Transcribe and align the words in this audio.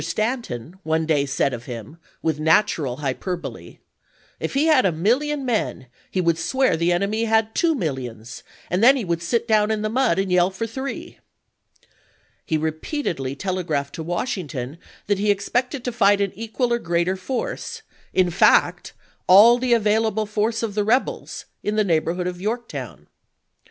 Stanton 0.03 0.79
one 0.81 1.05
day 1.05 1.27
said 1.27 1.53
of 1.53 1.65
him, 1.65 1.97
with 2.23 2.39
natural 2.39 2.95
hyperbole: 3.05 3.77
"If 4.39 4.55
he 4.55 4.65
had 4.65 4.83
a 4.83 4.91
million 4.91 5.45
men, 5.45 5.85
he 6.09 6.19
would 6.19 6.39
swear 6.39 6.75
the 6.75 6.91
enemy 6.91 7.25
had 7.25 7.53
two 7.53 7.75
millions, 7.75 8.41
and 8.71 8.83
then 8.83 8.95
he 8.97 9.05
would 9.05 9.21
sit 9.21 9.47
down 9.47 9.69
in 9.69 9.83
the 9.83 9.89
mud 9.91 10.17
and 10.17 10.31
yell 10.31 10.49
for 10.49 10.65
three." 10.65 11.19
He 12.43 12.57
repeatedly 12.57 13.35
telegraphed 13.35 13.93
to 13.93 14.01
Washington 14.01 14.79
that 15.05 15.19
he 15.19 15.29
expected 15.29 15.83
to 15.85 15.91
fight 15.91 16.19
an 16.19 16.33
equal 16.33 16.73
or 16.73 16.79
greater 16.79 17.15
force— 17.15 17.83
in 18.11 18.31
fact," 18.31 18.93
all 19.27 19.59
the 19.59 19.73
available 19.75 20.25
force 20.25 20.63
of 20.63 20.73
the 20.73 20.83
rebels" 20.83 21.45
in 21.63 21.75
the 21.75 21.83
neighborhood 21.83 22.25
of 22.25 22.41
Yorktown. 22.41 23.05